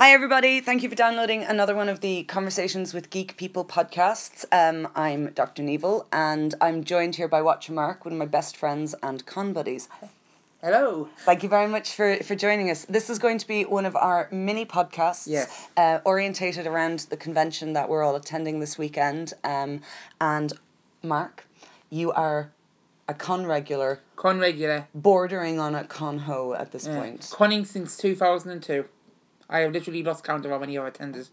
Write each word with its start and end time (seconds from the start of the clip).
Hi, 0.00 0.12
everybody. 0.12 0.62
Thank 0.62 0.82
you 0.82 0.88
for 0.88 0.94
downloading 0.94 1.42
another 1.44 1.74
one 1.74 1.90
of 1.90 2.00
the 2.00 2.22
Conversations 2.24 2.94
with 2.94 3.10
Geek 3.10 3.36
People 3.36 3.66
podcasts. 3.66 4.46
Um, 4.50 4.88
I'm 4.96 5.30
Dr. 5.32 5.62
Neville, 5.62 6.06
and 6.10 6.54
I'm 6.58 6.84
joined 6.84 7.16
here 7.16 7.28
by 7.28 7.42
Watcher 7.42 7.74
Mark, 7.74 8.06
one 8.06 8.12
of 8.14 8.18
my 8.18 8.24
best 8.24 8.56
friends 8.56 8.94
and 9.02 9.26
con 9.26 9.52
buddies. 9.52 9.90
Hello. 10.62 11.10
Thank 11.18 11.42
you 11.42 11.50
very 11.50 11.68
much 11.68 11.92
for, 11.94 12.16
for 12.16 12.34
joining 12.34 12.70
us. 12.70 12.86
This 12.86 13.10
is 13.10 13.18
going 13.18 13.36
to 13.38 13.46
be 13.46 13.66
one 13.66 13.84
of 13.84 13.94
our 13.94 14.26
mini 14.32 14.64
podcasts 14.64 15.26
Yes. 15.26 15.68
uh, 15.76 15.98
orientated 16.06 16.66
around 16.66 17.00
the 17.10 17.16
convention 17.18 17.74
that 17.74 17.90
we're 17.90 18.02
all 18.02 18.16
attending 18.16 18.60
this 18.60 18.78
weekend. 18.78 19.34
Um, 19.44 19.82
and 20.18 20.54
Mark, 21.02 21.46
you 21.90 22.10
are 22.12 22.52
a 23.06 23.12
con 23.12 23.44
regular, 23.44 24.00
Con 24.16 24.38
regular. 24.38 24.88
bordering 24.94 25.60
on 25.60 25.74
a 25.74 25.84
con 25.84 26.20
ho 26.20 26.54
at 26.54 26.72
this 26.72 26.86
Yeah. 26.86 26.96
point. 26.96 27.28
Conning 27.30 27.66
since 27.66 27.98
2002. 27.98 28.86
I 29.50 29.60
have 29.60 29.72
literally 29.72 30.02
lost 30.02 30.24
count 30.24 30.44
of 30.46 30.50
how 30.52 30.58
many 30.58 30.78
I've 30.78 30.86
attended. 30.86 31.28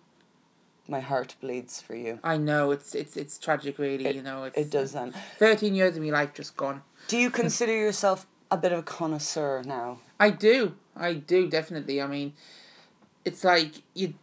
My 0.89 0.99
heart 1.01 1.35
bleeds 1.41 1.81
for 1.81 1.95
you. 1.95 2.19
I 2.23 2.37
know, 2.37 2.71
it's 2.71 2.95
it's 2.95 3.15
it's 3.17 3.37
tragic, 3.37 3.77
really, 3.77 4.13
you 4.15 4.21
know. 4.23 4.45
It's, 4.45 4.57
It 4.57 4.69
does 4.71 4.93
then. 4.93 5.13
13 5.37 5.75
years 5.75 5.95
of 5.97 6.03
my 6.03 6.09
life 6.09 6.33
just 6.33 6.57
gone. 6.57 6.81
Do 7.07 7.17
you 7.17 7.29
consider 7.29 7.73
yourself 7.73 8.25
a 8.49 8.57
bit 8.57 8.71
of 8.71 8.79
a 8.79 8.83
connoisseur 8.83 9.61
now? 9.65 9.99
I 10.19 10.29
do. 10.31 10.75
I 10.95 11.13
do, 11.13 11.47
definitely. 11.49 12.01
I 12.01 12.07
mean, 12.07 12.33
it's 13.23 13.43
like, 13.43 13.83
you. 13.93 14.13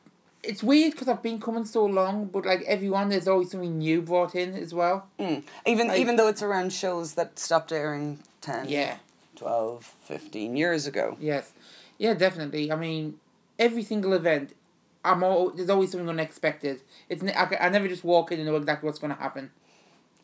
It's 0.42 0.62
weird 0.62 0.92
because 0.92 1.08
I've 1.08 1.22
been 1.22 1.40
coming 1.40 1.64
so 1.64 1.86
long, 1.86 2.26
but 2.26 2.44
like 2.44 2.62
everyone, 2.66 3.08
there's 3.10 3.28
always 3.28 3.50
something 3.50 3.78
new 3.78 4.02
brought 4.02 4.34
in 4.34 4.54
as 4.54 4.74
well. 4.74 5.06
Mm. 5.18 5.42
Even 5.66 5.88
Like- 5.88 6.00
even 6.00 6.16
though 6.16 6.28
it's 6.28 6.42
around 6.42 6.72
shows 6.72 7.14
that 7.14 7.38
stopped 7.38 7.72
airing 7.72 8.18
10, 8.42 8.68
Yeah. 8.68 8.96
12, 9.36 9.84
15 10.04 10.54
years 10.56 10.86
ago. 10.86 11.16
Yes. 11.18 11.52
Yeah, 11.96 12.12
definitely. 12.12 12.70
I 12.70 12.76
mean, 12.76 13.18
every 13.58 13.82
single 13.82 14.12
event, 14.12 14.54
I'm 15.04 15.22
all, 15.22 15.50
there's 15.50 15.70
always 15.70 15.90
something 15.92 16.08
unexpected. 16.08 16.80
It's 17.08 17.22
I, 17.22 17.56
I 17.60 17.68
never 17.68 17.88
just 17.88 18.04
walk 18.04 18.32
in 18.32 18.38
and 18.40 18.48
know 18.48 18.56
exactly 18.56 18.86
what's 18.86 18.98
going 18.98 19.14
to 19.14 19.20
happen. 19.20 19.50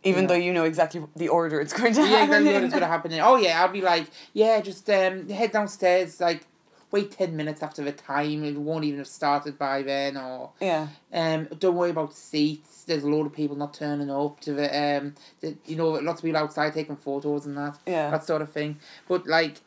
Even 0.02 0.22
Yeah. 0.22 0.28
though 0.28 0.34
you 0.34 0.52
know 0.52 0.64
exactly 0.64 1.02
the 1.14 1.28
order 1.28 1.60
it's 1.60 1.72
going 1.74 1.92
to 1.92 2.00
yeah, 2.00 2.06
happen. 2.06 2.24
exactly 2.24 2.52
what 2.52 2.64
in. 2.64 2.70
going 2.70 2.80
to 2.80 2.86
happen. 2.86 3.12
And, 3.12 3.20
oh 3.20 3.36
yeah, 3.36 3.60
I'll 3.62 3.68
be 3.72 3.82
like, 3.82 4.06
yeah, 4.32 4.60
just 4.60 4.88
um, 4.88 5.28
head 5.28 5.52
downstairs, 5.52 6.20
like 6.20 6.46
wait 6.90 7.12
ten 7.12 7.36
minutes 7.36 7.62
after 7.62 7.84
the 7.84 7.92
time. 7.92 8.42
It 8.44 8.56
won't 8.56 8.84
even 8.84 8.98
have 8.98 9.06
started 9.06 9.58
by 9.58 9.82
then, 9.82 10.16
or 10.16 10.50
Yeah. 10.60 10.88
um, 11.12 11.44
don't 11.58 11.76
worry 11.76 11.90
about 11.90 12.14
seats. 12.14 12.84
There's 12.84 13.04
a 13.04 13.08
lot 13.08 13.26
of 13.26 13.32
people 13.32 13.56
not 13.56 13.74
turning 13.74 14.10
up 14.10 14.40
to 14.40 14.54
the 14.54 14.66
um, 14.98 15.14
the, 15.40 15.56
you 15.66 15.76
know, 15.76 15.90
lots 15.90 16.20
of 16.20 16.24
people 16.24 16.40
outside 16.40 16.72
taking 16.72 16.96
photos 16.96 17.44
and 17.46 17.56
that, 17.58 17.78
Yeah. 17.86 18.10
that 18.10 18.24
sort 18.24 18.42
of 18.42 18.50
thing. 18.50 18.78
But 19.06 19.26
like, 19.26 19.58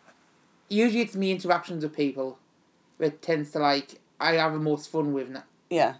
usually 0.67 1.01
it's 1.01 1.15
me 1.15 1.31
interactions 1.31 1.83
with 1.83 1.95
people, 1.95 2.39
that 3.03 3.21
tends 3.21 3.51
to 3.51 3.59
like 3.59 3.99
I 4.19 4.33
have 4.33 4.53
the 4.53 4.59
most 4.59 4.89
fun 4.89 5.13
with 5.13 5.29
now. 5.29 5.43
Yeah. 5.69 5.95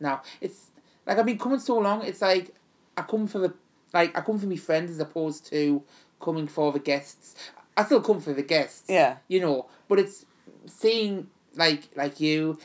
Now 0.00 0.22
it's 0.40 0.70
like 1.06 1.18
I've 1.18 1.26
been 1.26 1.38
coming 1.38 1.58
so 1.60 1.78
long. 1.78 2.02
It's 2.04 2.20
like 2.22 2.54
I 2.96 3.02
come 3.02 3.26
for 3.26 3.38
the 3.38 3.54
like 3.94 4.16
I 4.16 4.20
come 4.20 4.38
for 4.38 4.46
my 4.46 4.56
friends 4.56 4.90
as 4.90 5.00
opposed 5.00 5.46
to 5.50 5.82
coming 6.20 6.46
for 6.48 6.72
the 6.72 6.78
guests. 6.80 7.34
I 7.76 7.84
still 7.84 8.00
come 8.02 8.20
for 8.20 8.32
the 8.32 8.42
guests. 8.42 8.84
Yeah. 8.88 9.16
You 9.28 9.40
know, 9.40 9.66
but 9.88 9.98
it's 9.98 10.26
seeing 10.66 11.28
like 11.54 11.88
like 11.96 12.20
you, 12.20 12.58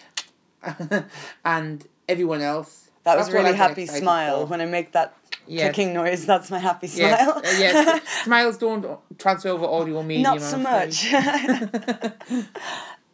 and 1.46 1.88
everyone 2.10 2.42
else. 2.42 2.90
That 3.04 3.18
was 3.18 3.32
really 3.32 3.54
happy 3.54 3.86
smile 3.86 4.42
for. 4.42 4.52
when 4.52 4.62
I 4.62 4.66
make 4.66 4.92
that 4.94 5.14
Yes. 5.46 5.76
clicking 5.76 5.94
noise. 5.94 6.26
That's 6.26 6.50
my 6.50 6.58
happy 6.60 6.88
Yes, 6.88 7.20
smile. 7.20 7.38
uh, 7.38 7.42
yes. 7.44 8.02
Smiles 8.24 8.58
don't 8.58 8.86
transfer 9.20 9.50
over 9.50 9.66
audio 9.66 10.02
medium. 10.02 10.24
Not 10.24 10.42
so 10.42 10.58
much. 10.58 11.12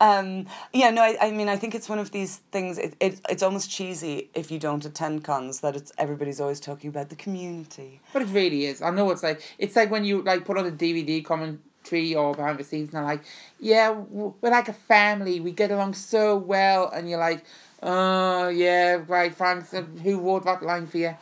um, 0.01 0.45
yeah, 0.73 0.91
no, 0.91 1.01
I, 1.01 1.17
I 1.21 1.31
mean, 1.31 1.49
I 1.49 1.57
think 1.57 1.75
it's 1.75 1.89
one 1.89 1.99
of 1.99 2.11
these 2.11 2.37
things. 2.51 2.77
It, 2.77 2.95
it 2.99 3.19
it's 3.29 3.43
almost 3.43 3.69
cheesy 3.69 4.29
if 4.33 4.49
you 4.49 4.57
don't 4.59 4.83
attend 4.85 5.23
cons 5.23 5.59
that 5.59 5.75
it's 5.75 5.91
everybody's 5.97 6.39
always 6.39 6.59
talking 6.59 6.89
about 6.89 7.09
the 7.09 7.15
community. 7.15 7.99
But 8.13 8.21
it 8.21 8.29
really 8.29 8.65
is. 8.65 8.81
I 8.81 8.91
know 8.91 9.11
it's 9.11 9.23
like 9.23 9.41
it's 9.57 9.75
like 9.75 9.91
when 9.91 10.05
you 10.05 10.21
like 10.21 10.45
put 10.45 10.57
on 10.57 10.65
a 10.65 10.71
DVD 10.71 11.23
commentary 11.23 12.15
or 12.15 12.33
behind 12.33 12.59
the 12.59 12.63
scenes 12.63 12.89
and 12.89 12.97
they're 12.97 13.03
like, 13.03 13.23
yeah, 13.59 13.91
we're 13.91 14.49
like 14.49 14.69
a 14.69 14.73
family. 14.73 15.39
We 15.39 15.51
get 15.51 15.71
along 15.71 15.95
so 15.95 16.37
well, 16.37 16.89
and 16.89 17.09
you're 17.09 17.19
like, 17.19 17.43
oh 17.83 18.47
yeah, 18.47 19.03
right, 19.05 19.33
thanks. 19.35 19.71
Who 19.71 20.19
wrote 20.21 20.45
that 20.45 20.63
line 20.63 20.87
for 20.87 20.97
you? 20.97 21.15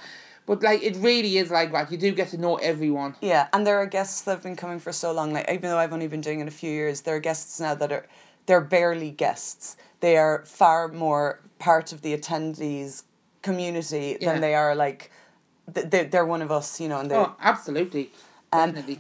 But 0.46 0.62
like 0.62 0.84
it 0.84 0.96
really 0.98 1.38
is 1.38 1.50
like 1.50 1.72
that. 1.72 1.92
You 1.92 1.98
do 1.98 2.12
get 2.12 2.30
to 2.30 2.38
know 2.38 2.56
everyone. 2.58 3.16
Yeah, 3.22 3.48
and 3.52 3.66
there 3.66 3.78
are 3.80 3.88
guests 3.88 4.22
that 4.22 4.32
have 4.32 4.44
been 4.44 4.56
coming 4.56 4.80
for 4.80 4.94
so 4.94 5.12
long. 5.12 5.34
Like 5.34 5.50
even 5.50 5.70
though 5.70 5.80
I've 5.80 5.94
only 5.94 6.08
been 6.08 6.22
doing 6.22 6.40
it 6.40 6.48
a 6.48 6.52
few 6.52 6.72
years, 6.72 7.02
there 7.02 7.16
are 7.16 7.20
guests 7.20 7.60
now 7.60 7.74
that 7.76 7.92
are 7.92 8.06
they're 8.48 8.62
barely 8.62 9.12
guests. 9.12 9.78
They 10.00 10.18
are 10.18 10.44
far 10.46 10.88
more 10.88 11.40
part 11.60 11.92
of 11.94 12.02
the 12.02 12.18
attendees 12.18 13.04
community 13.44 14.18
Yeah. 14.20 14.32
than 14.34 14.42
they 14.42 14.56
are 14.56 14.74
like 14.76 15.12
th- 15.74 15.88
they 15.90 16.04
they're 16.06 16.26
one 16.26 16.42
of 16.42 16.52
us, 16.52 16.80
you 16.82 16.90
know. 16.90 17.00
And 17.00 17.12
Oh, 17.12 17.36
absolutely, 17.42 18.12
Um, 18.52 18.72
definitely. 18.72 19.00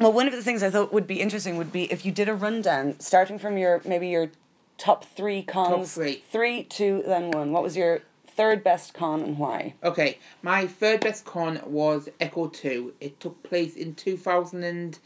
well, 0.00 0.12
one 0.12 0.26
of 0.26 0.32
the 0.32 0.42
things 0.42 0.62
I 0.62 0.70
thought 0.70 0.92
would 0.92 1.06
be 1.06 1.20
interesting 1.20 1.56
would 1.58 1.72
be 1.72 1.84
if 1.92 2.04
you 2.06 2.12
did 2.12 2.28
a 2.28 2.34
rundown, 2.34 2.98
starting 3.00 3.38
from 3.38 3.58
your 3.58 3.82
maybe 3.84 4.08
your 4.08 4.30
top 4.78 5.04
three 5.04 5.42
cons, 5.42 5.94
three. 5.94 6.22
three, 6.30 6.64
two, 6.64 7.02
then 7.06 7.30
one. 7.30 7.52
What 7.52 7.62
was 7.62 7.76
your 7.76 8.00
third 8.26 8.64
best 8.64 8.92
con 8.94 9.22
and 9.22 9.38
why? 9.38 9.74
Okay, 9.82 10.18
my 10.42 10.66
third 10.66 11.00
best 11.00 11.24
con 11.24 11.60
was 11.66 12.08
Echo 12.20 12.48
Two. 12.48 12.92
It 13.00 13.18
took 13.20 13.42
place 13.42 13.76
in 13.76 13.94
two 13.94 14.16
thousand 14.16 14.64
and 14.64 14.98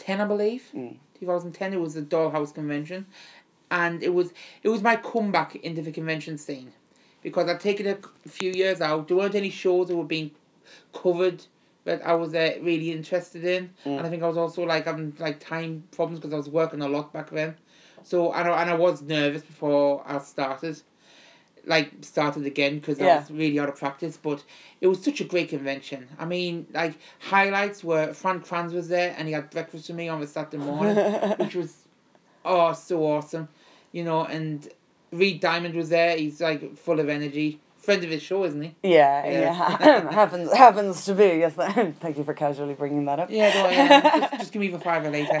ten, 0.00 0.20
I 0.20 0.24
believe. 0.24 0.64
Two 0.72 1.26
thousand 1.26 1.52
ten. 1.52 1.72
It 1.72 1.80
was 1.80 1.96
a 1.96 2.02
Dollhouse 2.02 2.52
convention, 2.54 3.06
and 3.70 4.02
it 4.02 4.12
was 4.14 4.32
it 4.62 4.68
was 4.68 4.82
my 4.82 4.96
comeback 4.96 5.56
into 5.56 5.82
the 5.82 5.92
convention 5.92 6.38
scene, 6.38 6.72
because 7.22 7.48
I'd 7.48 7.60
taken 7.60 7.86
a 7.86 8.28
few 8.28 8.52
years 8.52 8.80
out. 8.80 9.08
There 9.08 9.16
weren't 9.16 9.34
any 9.34 9.50
shows 9.50 9.88
that 9.88 9.96
were 9.96 10.04
being 10.04 10.30
covered 10.92 11.44
that 11.84 12.04
I 12.06 12.14
was 12.14 12.34
uh, 12.34 12.56
really 12.62 12.90
interested 12.90 13.44
in, 13.44 13.70
and 13.84 14.06
I 14.06 14.08
think 14.10 14.22
I 14.22 14.28
was 14.28 14.36
also 14.36 14.64
like 14.64 14.84
having 14.86 15.14
like 15.18 15.40
time 15.40 15.84
problems 15.90 16.20
because 16.20 16.34
I 16.34 16.36
was 16.36 16.48
working 16.48 16.82
a 16.82 16.88
lot 16.88 17.12
back 17.12 17.30
then. 17.30 17.56
So 18.02 18.32
and 18.32 18.48
I, 18.48 18.62
and 18.62 18.70
I 18.70 18.74
was 18.74 19.02
nervous 19.02 19.42
before 19.42 20.02
I 20.06 20.18
started 20.18 20.80
like 21.66 21.90
started 22.02 22.46
again 22.46 22.78
because 22.78 23.00
I 23.00 23.04
Yeah. 23.04 23.18
was 23.20 23.30
really 23.30 23.58
out 23.60 23.68
of 23.68 23.76
practice. 23.76 24.16
But 24.16 24.42
it 24.80 24.86
was 24.86 25.02
such 25.02 25.20
a 25.20 25.24
great 25.24 25.48
convention. 25.50 26.08
I 26.18 26.24
mean, 26.24 26.66
like 26.72 26.94
highlights 27.20 27.82
were 27.84 28.12
Fran 28.12 28.40
Kranz 28.40 28.72
was 28.72 28.88
there 28.88 29.14
and 29.18 29.28
he 29.28 29.34
had 29.34 29.50
breakfast 29.50 29.88
with 29.88 29.96
me 29.96 30.08
on 30.08 30.20
the 30.20 30.26
Saturday 30.26 30.58
morning, 30.64 30.96
which 31.38 31.54
was 31.54 31.76
oh 32.44 32.72
so 32.72 33.04
awesome, 33.06 33.48
you 33.92 34.04
know. 34.04 34.24
And 34.24 34.68
Reed 35.12 35.40
Diamond 35.40 35.74
was 35.74 35.88
there. 35.88 36.16
He's 36.16 36.40
like 36.40 36.76
full 36.76 37.00
of 37.00 37.08
energy. 37.08 37.60
Friend 37.78 38.04
of 38.04 38.10
his 38.10 38.22
show, 38.22 38.44
isn't 38.44 38.60
he? 38.62 38.74
Yeah, 38.82 39.24
Yeah. 39.26 39.40
yeah, 39.40 40.12
happens 40.12 40.52
happens 40.52 41.04
to 41.06 41.14
be. 41.14 41.24
Yes, 41.38 41.54
thank 41.54 42.18
you 42.18 42.24
for 42.24 42.34
casually 42.34 42.74
bringing 42.74 43.06
that 43.06 43.18
up. 43.18 43.30
Yeah, 43.30 43.70
yeah. 43.70 44.18
just, 44.20 44.32
just 44.38 44.52
give 44.52 44.60
me 44.60 44.68
the 44.68 44.78
fiver 44.78 45.10
later. 45.10 45.38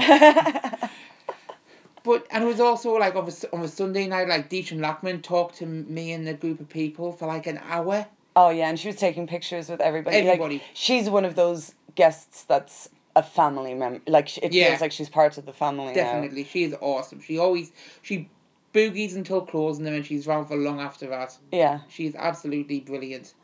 But 2.02 2.26
and 2.30 2.44
it 2.44 2.46
was 2.46 2.60
also 2.60 2.94
like 2.94 3.14
on 3.14 3.28
a, 3.28 3.54
on 3.56 3.62
a 3.62 3.68
Sunday 3.68 4.06
night, 4.06 4.28
like 4.28 4.48
Dichen 4.48 4.78
Lachman 4.78 5.22
talked 5.22 5.56
to 5.56 5.66
me 5.66 6.12
and 6.12 6.26
a 6.28 6.34
group 6.34 6.60
of 6.60 6.68
people 6.68 7.12
for 7.12 7.26
like 7.26 7.46
an 7.46 7.58
hour. 7.64 8.06
Oh 8.36 8.50
yeah, 8.50 8.68
and 8.68 8.78
she 8.78 8.88
was 8.88 8.96
taking 8.96 9.26
pictures 9.26 9.68
with 9.68 9.80
everybody. 9.80 10.16
Like, 10.18 10.26
Everybody. 10.26 10.62
she's 10.72 11.10
one 11.10 11.24
of 11.24 11.34
those 11.34 11.74
guests 11.96 12.44
that's 12.44 12.88
a 13.16 13.22
family 13.22 13.74
member. 13.74 14.00
Like 14.06 14.38
it 14.38 14.52
Yeah. 14.52 14.68
feels 14.70 14.80
like 14.80 14.92
she's 14.92 15.08
part 15.10 15.36
of 15.36 15.44
the 15.46 15.52
family 15.52 15.86
now. 15.88 15.92
Definitely, 15.94 16.44
she 16.44 16.64
is 16.64 16.74
awesome. 16.80 17.20
She 17.20 17.38
always 17.38 17.72
she 18.02 18.28
boogies 18.72 19.16
until 19.16 19.40
closing 19.42 19.84
them, 19.84 19.94
and 19.94 20.06
she's 20.06 20.26
around 20.28 20.46
for 20.46 20.56
long 20.56 20.80
after 20.80 21.06
that. 21.08 21.36
Yeah, 21.52 21.80
She's 21.88 22.14
absolutely 22.14 22.80
brilliant. 22.80 23.34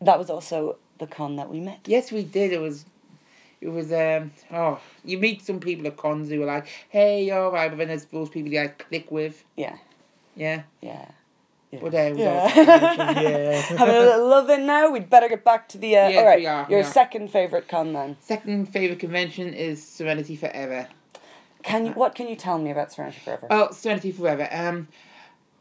that 0.00 0.18
was 0.18 0.28
also 0.28 0.76
the 0.98 1.06
con 1.06 1.36
that 1.36 1.48
we 1.48 1.60
met. 1.60 1.78
Yes, 1.86 2.10
we 2.12 2.24
did. 2.24 2.52
It 2.52 2.60
was, 2.60 2.84
it 3.62 3.68
was 3.68 3.92
um. 3.92 4.32
Oh, 4.52 4.80
you 5.04 5.18
meet 5.18 5.42
some 5.44 5.60
people 5.60 5.86
at 5.86 5.96
cons 5.96 6.28
who 6.28 6.42
are 6.42 6.46
like, 6.46 6.66
"Hey, 6.88 7.24
you're 7.24 7.44
all 7.44 7.52
right," 7.52 7.68
but 7.70 7.78
then 7.78 7.88
there's 7.88 8.04
those 8.06 8.28
people 8.28 8.52
you 8.52 8.60
like 8.60 8.86
click 8.88 9.10
with. 9.10 9.44
Yeah, 9.56 9.76
Yeah, 10.36 10.62
yeah. 10.80 11.06
yeah. 11.70 11.78
but 11.80 11.94
uh, 11.94 11.98
it 11.98 12.10
was 12.12 12.18
Yeah. 12.20 12.44
awesome 12.44 13.22
yeah. 13.22 13.60
Having 13.78 13.94
a 13.94 14.00
little 14.00 14.28
love 14.28 14.50
in 14.50 14.66
now. 14.66 14.90
We'd 14.90 15.08
better 15.08 15.28
get 15.28 15.44
back 15.44 15.68
to 15.70 15.78
the. 15.78 15.96
Uh, 15.96 16.08
Yes, 16.08 16.18
all 16.18 16.26
right, 16.26 16.38
we 16.40 16.46
are, 16.46 16.66
your 16.68 16.80
we 16.80 16.84
are. 16.84 16.90
second 16.90 17.28
favorite 17.30 17.68
con 17.68 17.92
then. 17.92 18.16
Second 18.20 18.66
favorite 18.68 18.98
convention 18.98 19.54
is 19.54 19.82
Serenity 19.86 20.36
Forever. 20.36 20.88
Can 21.62 21.86
you? 21.86 21.92
What 21.92 22.14
can 22.14 22.26
you 22.28 22.36
tell 22.36 22.58
me 22.58 22.70
about 22.72 22.92
Serenity 22.92 23.20
Forever? 23.24 23.46
Oh, 23.50 23.70
Serenity 23.70 24.10
Forever. 24.12 24.48
Um, 24.50 24.88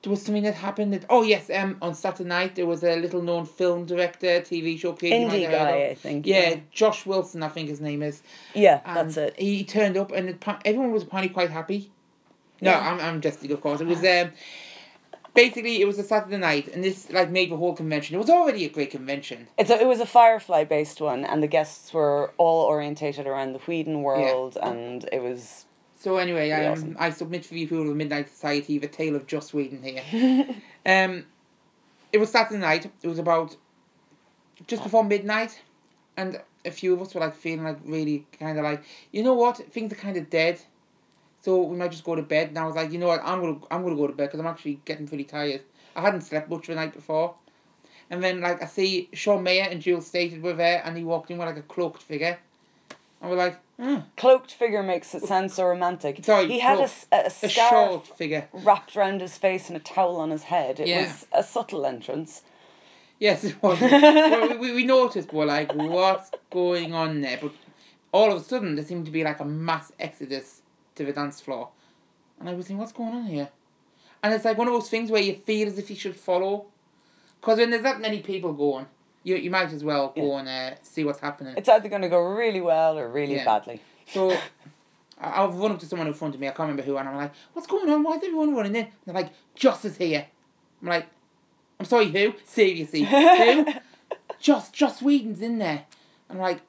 there 0.03 0.09
was 0.09 0.21
something 0.24 0.44
that 0.44 0.56
happened. 0.56 0.94
That, 0.94 1.06
oh 1.09 1.24
yes. 1.24 1.50
Um, 1.50 1.77
on 1.81 1.94
Saturday 1.94 2.27
night 2.27 2.56
there 2.56 2.65
was 2.65 2.83
a 2.83 2.95
little 2.95 3.21
known 3.21 3.45
film 3.45 3.86
director, 3.86 4.42
TV 4.42 4.80
show. 4.80 4.94
Indie 4.94 5.50
guy. 5.50 5.86
I 5.86 5.95
think. 5.95 6.25
Yeah, 6.25 6.59
Josh 6.71 7.06
Wilson, 7.06 7.44
I 7.44 7.50
think 7.50 7.69
his 7.69 7.81
name 7.81 8.01
is. 8.01 8.21
yeah, 8.56 8.81
And 8.86 9.09
that's 9.09 9.18
it. 9.18 9.39
He 9.39 9.63
turned 9.63 9.98
up, 9.98 10.12
and 10.12 10.30
it, 10.30 10.44
everyone 10.65 10.92
was 10.92 11.03
apparently 11.03 11.33
quite 11.33 11.51
happy. 11.51 11.92
No, 12.62 12.71
Yeah. 12.71 12.80
I'm 12.92 13.00
I'm 13.00 13.21
jesting, 13.21 13.51
of 13.51 13.62
course. 13.62 13.81
It 13.81 13.88
was 13.88 14.03
um, 14.03 14.31
basically 15.33 15.81
it 15.81 15.86
was 15.86 16.00
a 16.00 16.04
Saturday 16.04 16.38
night, 16.38 16.68
and 16.68 16.83
this 16.83 17.09
like 17.12 17.30
made 17.30 17.51
the 17.51 17.57
whole 17.57 17.75
convention. 17.75 18.15
It 18.15 18.19
was 18.19 18.30
already 18.30 18.65
a 18.65 18.69
great 18.69 18.92
convention. 18.92 19.47
It's 19.57 19.69
a, 19.69 19.80
it 19.81 19.88
was 19.88 20.00
a 20.00 20.06
Firefly 20.06 20.63
based 20.65 21.01
one, 21.01 21.25
and 21.25 21.42
the 21.42 21.47
guests 21.47 21.94
were 21.94 22.33
all 22.38 22.65
orientated 22.65 23.27
around 23.27 23.54
the 23.54 23.59
Whedon 23.59 24.01
world, 24.04 24.57
and 24.62 25.07
it 25.12 25.21
was 25.21 25.65
So 26.01 26.18
anyway, 26.18 26.50
Pretty 26.50 26.65
um, 26.65 26.71
awesome. 26.71 26.98
I 26.98 27.12
submit 27.12 27.45
for 27.45 27.53
the 27.53 27.63
approval 27.63 27.92
of 27.92 27.95
Midnight 27.95 28.27
Society 28.27 28.80
the 28.80 28.88
tale 28.88 29.15
of 29.15 29.27
Joss 29.27 29.53
Whedon 29.53 29.83
here. 29.83 30.48
um, 30.88 31.25
it 32.12 32.18
was 32.18 32.31
Saturday 32.31 32.57
night. 32.59 32.92
It 33.03 33.07
was 33.07 33.19
about 33.19 33.56
just 34.65 34.81
before 34.81 35.03
midnight, 35.03 35.62
and 36.18 36.42
a 36.65 36.71
few 36.71 36.95
of 36.95 37.03
us 37.03 37.13
were 37.13 37.21
like 37.21 37.36
feeling 37.36 37.63
like 37.63 37.77
really 37.86 38.25
kind 38.39 38.57
of 38.57 38.63
like 38.63 38.83
you 39.12 39.21
know 39.21 39.36
what 39.36 39.57
things 39.71 39.94
are 39.94 39.95
kind 39.95 40.18
of 40.18 40.27
dead, 40.31 40.59
so 41.42 41.62
we 41.62 41.77
might 41.77 41.92
just 41.92 42.04
go 42.04 42.15
to 42.15 42.24
bed. 42.24 42.47
And 42.47 42.57
I 42.57 42.65
was 42.65 42.75
like, 42.75 42.92
you 42.92 42.97
know 42.97 43.07
what, 43.07 43.21
I'm 43.24 43.39
gonna 43.39 43.59
I'm 43.69 43.83
gonna 43.83 43.95
go 43.95 44.07
to 44.07 44.13
bed 44.13 44.25
because 44.25 44.39
I'm 44.39 44.47
actually 44.47 44.80
getting 44.86 45.07
pretty 45.07 45.25
tired. 45.25 45.62
I 45.95 46.01
hadn't 46.01 46.21
slept 46.21 46.50
much 46.50 46.65
the 46.65 46.74
night 46.74 46.95
before. 46.95 47.36
And 48.09 48.24
then 48.24 48.42
like 48.42 48.63
I 48.63 48.65
see 48.65 49.07
Sean 49.13 49.44
Maher 49.44 49.68
and 49.69 49.80
Jewel 49.80 50.01
Staite 50.01 50.42
were 50.42 50.54
there 50.54 50.81
and 50.83 50.97
he 50.97 51.04
walked 51.04 51.30
in 51.30 51.38
with 51.38 51.47
like 51.47 51.57
a 51.57 51.62
cloaked 51.62 52.01
figure. 52.01 52.39
And 53.21 53.30
we're 53.30 53.38
like, 53.38 53.59
oh, 53.81 54.04
Cloaked 54.18 54.54
figure 54.54 54.83
makes 54.83 55.13
it 55.16 55.24
sound 55.24 55.51
so 55.51 55.66
romantic. 55.66 56.24
Sorry, 56.24 56.48
he 56.48 56.60
had 56.60 56.74
a, 56.75 56.88
cloak. 56.88 56.89
s- 56.89 57.07
a, 57.12 57.18
a 57.25 57.30
scarf 57.50 57.69
short 57.69 58.07
figure. 58.18 58.48
wrapped 58.54 58.95
around 58.95 59.22
his 59.22 59.38
face 59.38 59.68
and 59.68 59.75
a 59.75 59.80
towel 59.81 60.18
on 60.18 60.30
his 60.30 60.44
head. 60.44 60.80
It 60.80 60.88
Yeah. 60.88 61.01
was 61.04 61.28
a 61.33 61.44
subtle 61.44 61.86
entrance. 61.86 62.44
Yes, 63.19 63.44
it 63.44 63.62
was. 63.62 63.80
well, 63.81 64.50
we, 64.50 64.57
we, 64.57 64.74
we 64.74 64.83
noticed, 64.86 65.31
we're 65.33 65.45
like, 65.45 65.74
what's 65.74 66.31
going 66.51 66.94
on 66.94 67.22
there? 67.22 67.38
But 67.42 67.51
all 68.12 68.31
of 68.31 68.42
a 68.42 68.44
sudden, 68.44 68.75
there 68.75 68.86
seemed 68.86 69.06
to 69.06 69.12
be 69.12 69.24
like 69.24 69.39
a 69.39 69.45
mass 69.45 69.92
exodus 70.00 70.62
to 70.95 71.06
the 71.06 71.13
dance 71.13 71.39
floor. 71.42 71.69
And 72.39 72.50
I 72.50 72.54
was 72.54 72.66
thinking, 72.68 72.80
what's 72.80 72.92
going 72.94 73.13
on 73.13 73.25
here? 73.25 73.50
And 74.24 74.33
it's 74.33 74.45
like 74.45 74.57
one 74.57 74.68
of 74.68 74.74
those 74.74 74.89
things 74.89 75.12
where 75.12 75.22
you 75.22 75.36
feel 75.45 75.68
as 75.68 75.78
if 75.78 75.89
you 75.89 75.95
should 75.95 76.16
follow. 76.16 76.66
Because 77.39 77.57
when 77.60 77.69
there's 77.72 77.83
that 77.83 78.01
many 78.01 78.22
people 78.22 78.54
going, 78.54 78.86
you, 79.23 79.35
you 79.35 79.50
might 79.51 79.71
as 79.71 79.83
well 79.83 80.12
go 80.15 80.38
and 80.38 80.47
uh, 80.47 80.75
see 80.81 81.03
what's 81.03 81.19
happening. 81.19 81.53
It's 81.57 81.69
either 81.69 81.89
going 81.89 82.01
to 82.01 82.09
go 82.09 82.19
really 82.21 82.62
well 82.62 82.97
or 82.97 83.07
really 83.09 83.35
Yeah. 83.35 83.45
badly. 83.45 83.81
So 84.07 84.38
I've 85.19 85.53
run 85.56 85.71
up 85.71 85.79
to 85.79 85.85
someone 85.85 86.07
in 86.07 86.13
front 86.13 86.33
of 86.33 86.41
me, 86.41 86.47
I 86.47 86.51
can't 86.51 86.62
remember 86.69 86.81
who, 86.83 86.97
and 86.97 87.07
I'm 87.07 87.15
like, 87.15 87.31
what's 87.53 87.68
going 87.68 87.89
on? 87.89 88.01
Why 88.03 88.13
is 88.18 88.23
everyone 88.23 88.56
running 88.56 88.75
in? 88.75 88.85
And 88.85 88.91
they're 89.06 89.15
like, 89.15 89.31
Joss 89.56 89.85
is 89.85 89.97
here. 89.97 90.25
I'm 90.81 90.88
like, 90.88 91.07
I'm 91.79 91.85
sorry, 91.85 92.07
who? 92.09 92.33
Seriously, 92.45 93.03
who? 93.03 93.65
Joss, 94.39 94.71
Joss 94.71 95.01
Whedon's 95.01 95.41
in 95.41 95.59
there. 95.59 95.85
I'm 96.29 96.39
like, 96.39 96.62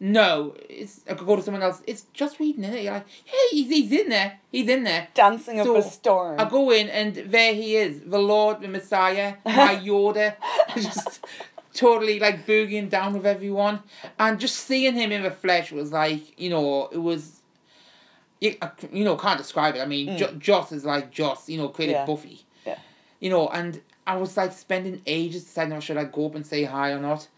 no, 0.00 0.54
it's, 0.68 1.02
I 1.08 1.14
could 1.14 1.26
go 1.26 1.36
to 1.36 1.42
someone 1.42 1.62
else. 1.62 1.80
It's 1.86 2.02
Joss 2.12 2.38
Whedon, 2.38 2.64
isn't 2.64 2.76
it? 2.76 2.84
You're 2.84 2.92
like, 2.94 3.06
hey, 3.24 3.48
he's, 3.52 3.68
he's 3.68 3.92
in 3.92 4.08
there. 4.08 4.40
He's 4.52 4.68
in 4.68 4.82
there. 4.84 5.08
Dancing 5.14 5.60
up 5.60 5.66
So, 5.66 5.76
a 5.76 5.82
storm. 5.82 6.40
I 6.40 6.44
go 6.48 6.70
in 6.70 6.88
and 6.88 7.14
there 7.14 7.54
he 7.54 7.76
is, 7.76 8.00
the 8.04 8.18
Lord, 8.18 8.60
the 8.60 8.68
Messiah, 8.68 9.34
my 9.44 9.76
Yoda, 9.84 10.34
just 10.74 11.24
totally 11.76 12.18
like 12.18 12.46
boogieing 12.46 12.88
down 12.90 13.12
with 13.14 13.26
everyone, 13.26 13.80
and 14.18 14.40
just 14.40 14.56
seeing 14.56 14.94
him 14.94 15.12
in 15.12 15.22
the 15.22 15.30
flesh 15.30 15.70
was 15.72 15.92
like, 15.92 16.38
you 16.40 16.50
know, 16.50 16.88
it 16.88 16.98
was, 16.98 17.40
you, 18.40 18.56
you 18.92 19.04
know, 19.04 19.16
can't 19.16 19.38
describe 19.38 19.76
it. 19.76 19.80
I 19.80 19.86
mean, 19.86 20.16
jo- 20.18 20.32
Joss 20.38 20.72
is 20.72 20.84
like 20.84 21.10
Joss, 21.10 21.48
you 21.48 21.58
know, 21.58 21.68
created 21.68 21.96
Mm. 21.96 22.00
Yeah. 22.00 22.06
Buffy, 22.06 22.40
Yeah. 22.66 22.78
you 23.20 23.30
know, 23.30 23.48
and 23.48 23.80
I 24.06 24.16
was 24.16 24.36
like 24.36 24.52
spending 24.52 25.02
ages 25.06 25.44
deciding 25.44 25.78
should 25.80 25.96
I 25.96 26.04
go 26.04 26.26
up 26.26 26.34
and 26.34 26.46
say 26.46 26.64
hi 26.64 26.90
or 26.90 26.98
not. 27.00 27.28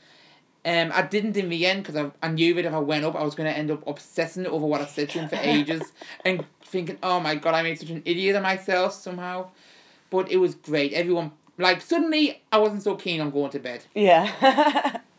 Um, 0.64 0.90
I 0.94 1.02
didn't 1.02 1.36
in 1.36 1.48
the 1.48 1.64
end 1.66 1.82
because 1.84 1.96
I, 1.96 2.10
I 2.26 2.28
knew 2.30 2.52
that 2.54 2.64
if 2.64 2.74
I 2.74 2.78
went 2.78 3.04
up, 3.04 3.14
I 3.14 3.22
was 3.22 3.34
going 3.34 3.50
to 3.50 3.56
end 3.56 3.70
up 3.70 3.86
obsessing 3.86 4.46
over 4.46 4.66
what 4.66 4.80
I 4.82 4.86
said 4.86 5.08
to 5.10 5.20
him 5.20 5.28
for 5.28 5.36
ages 5.40 5.92
and 6.24 6.44
thinking, 6.62 6.98
oh 7.02 7.20
my 7.20 7.36
god, 7.36 7.54
I 7.54 7.62
made 7.62 7.78
such 7.78 7.90
an 7.90 8.02
idiot 8.04 8.36
of 8.36 8.42
myself 8.42 8.92
somehow. 8.92 9.48
But 10.10 10.30
it 10.30 10.36
was 10.38 10.54
great. 10.56 10.92
Everyone, 10.92 11.30
like, 11.58 11.80
suddenly 11.82 12.40
I 12.52 12.58
wasn't 12.58 12.82
so 12.82 12.94
keen 12.96 13.20
on 13.20 13.30
going 13.30 13.50
to 13.50 13.58
bed. 13.58 13.84
yeah. 13.94 15.00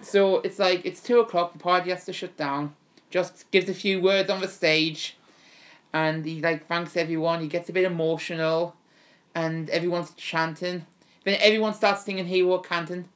So 0.00 0.36
it's 0.42 0.60
like, 0.60 0.86
it's 0.86 1.02
two 1.02 1.18
o'clock, 1.18 1.54
the 1.54 1.58
party 1.58 1.90
has 1.90 2.04
to 2.04 2.12
shut 2.12 2.36
down. 2.36 2.74
Just 3.10 3.50
gives 3.50 3.68
a 3.68 3.74
few 3.74 4.00
words 4.00 4.30
on 4.30 4.40
the 4.40 4.46
stage 4.46 5.16
and 5.92 6.24
he, 6.24 6.40
like, 6.40 6.68
thanks 6.68 6.96
everyone. 6.96 7.40
He 7.40 7.48
gets 7.48 7.68
a 7.68 7.72
bit 7.72 7.84
emotional 7.84 8.76
and 9.34 9.68
everyone's 9.70 10.12
chanting. 10.14 10.86
Then 11.24 11.36
everyone 11.40 11.74
starts 11.74 12.04
singing 12.04 12.26
Hero 12.26 12.58
Canton. 12.58 13.08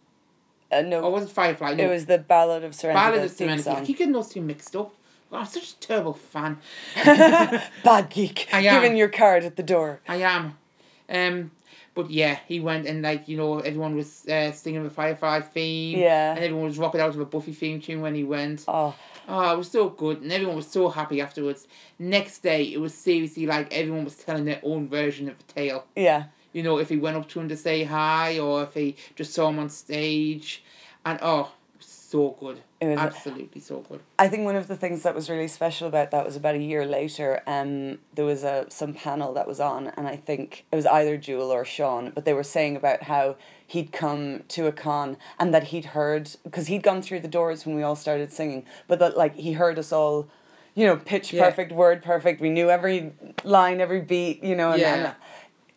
uh, 0.73 0.81
no, 0.83 1.03
Or 1.03 1.13
was 1.13 1.25
it 1.27 1.31
Firefly? 1.31 1.75
No. 1.75 1.85
it 1.85 1.89
was 1.89 2.07
the 2.07 2.19
Ballad 2.19 2.65
of 2.65 2.75
Serenity. 2.75 3.01
Ballad 3.01 3.25
of 3.27 3.31
Serenity. 3.31 3.71
I 3.71 3.85
keep 3.85 3.99
getting 3.99 4.13
those 4.13 4.29
two 4.31 4.41
mixed 4.41 4.75
up. 4.75 4.93
Oh, 5.31 5.37
I'm 5.37 5.47
such 5.47 5.73
a 5.75 5.77
terrible 5.77 6.15
fan. 6.15 6.59
Bad 7.05 8.11
geek. 8.11 8.49
I 8.53 8.61
am. 8.63 8.75
Giving 8.83 8.97
your 8.97 9.09
card 9.09 9.45
at 9.45 9.55
the 9.57 9.63
door. 9.63 10.01
I 10.09 10.17
am. 10.17 10.59
Um, 11.09 11.53
but 11.95 12.11
yeah, 12.11 12.39
he 12.49 12.61
went 12.61 12.87
and 12.87 13.03
like 13.03 13.29
you 13.29 13.37
know 13.37 13.59
everyone 13.61 13.95
was 13.97 14.27
uh, 14.29 14.53
singing 14.53 14.83
the 14.85 14.91
Firefly 14.91 15.41
theme. 15.41 15.99
Yeah. 15.99 16.35
And 16.35 16.41
everyone 16.45 16.65
was 16.67 16.79
rocking 16.79 17.01
out 17.01 17.13
to 17.15 17.23
a 17.23 17.27
Buffy 17.27 17.53
theme 17.53 17.81
tune 17.81 18.01
when 18.01 18.15
he 18.15 18.25
went. 18.25 18.65
Oh, 18.69 18.95
Oh, 19.29 19.53
it 19.53 19.57
was 19.57 19.71
so 19.71 19.89
good, 19.89 20.21
and 20.23 20.33
everyone 20.33 20.57
was 20.57 20.67
so 20.67 20.89
happy 20.89 21.21
afterwards. 21.21 21.69
Next 21.99 22.41
day, 22.43 22.65
it 22.65 22.81
was 22.81 22.93
seriously 22.93 23.47
like 23.47 23.73
everyone 23.73 24.03
was 24.05 24.17
telling 24.17 24.45
their 24.47 24.61
own 24.65 24.89
version 24.89 25.29
of 25.29 25.37
the 25.39 25.53
tale. 25.53 25.85
yeah. 25.95 26.25
You 26.53 26.63
know, 26.63 26.79
if 26.79 26.89
he 26.91 26.97
went 26.97 27.17
up 27.17 27.29
to 27.31 27.41
him 27.41 27.49
to 27.49 27.57
say 27.57 27.85
hi, 27.85 28.39
or 28.39 28.65
if 28.65 28.75
he 28.75 28.97
just 29.15 29.33
saw 29.33 29.49
him 29.49 29.59
on 29.61 29.71
stage, 29.71 30.63
and 31.07 31.19
oh, 31.23 31.51
so 32.13 32.37
good. 32.39 32.61
It 32.81 32.87
was- 32.89 32.99
Absolutely 32.99 33.61
so 33.61 33.77
good. 33.89 34.01
I 34.19 34.29
think 34.29 34.45
one 34.45 34.57
of 34.57 34.69
the 34.69 34.77
things 34.77 35.03
that 35.03 35.15
was 35.15 35.29
really 35.31 35.49
special 35.49 35.89
about 35.89 36.11
that 36.11 36.25
was 36.25 36.37
about 36.37 36.55
a 36.55 36.59
year 36.73 36.85
later. 36.85 37.43
Um, 37.47 37.99
there 38.15 38.25
was 38.25 38.45
a 38.45 38.67
some 38.69 38.93
panel 38.95 39.33
that 39.35 39.47
was 39.47 39.61
on, 39.61 39.89
and 39.97 40.07
I 40.07 40.17
think 40.17 40.65
it 40.71 40.77
was 40.77 40.87
either 40.87 41.17
Jewel 41.17 41.51
or 41.51 41.65
Sean, 41.65 42.11
but 42.15 42.25
they 42.25 42.35
were 42.35 42.45
saying 42.45 42.77
about 42.77 43.05
how 43.05 43.37
he'd 43.67 43.91
come 43.93 44.45
to 44.49 44.67
a 44.67 44.73
con 44.73 45.17
and 45.41 45.55
that 45.55 45.65
he'd 45.65 45.87
heard 45.87 46.25
because 46.45 46.67
he'd 46.67 46.83
gone 46.83 47.01
through 47.03 47.21
the 47.21 47.29
doors 47.29 47.65
when 47.67 47.75
we 47.75 47.83
all 47.83 47.97
started 47.97 48.31
singing, 48.33 48.65
but 48.89 48.99
that 48.99 49.17
like 49.17 49.35
he 49.37 49.53
heard 49.55 49.79
us 49.79 49.91
all, 49.93 50.29
you 50.75 50.85
know, 50.87 50.97
pitch 50.97 51.33
Yeah. 51.33 51.45
perfect, 51.45 51.73
word 51.73 52.03
perfect. 52.03 52.41
We 52.41 52.51
knew 52.51 52.69
every 52.69 53.13
line, 53.45 53.81
every 53.81 54.01
beat, 54.03 54.45
you 54.45 54.55
know, 54.57 54.73
and, 54.73 54.81
Yeah. 54.81 54.95
and 54.95 55.15